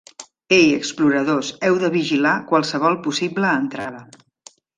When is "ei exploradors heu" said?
0.59-1.77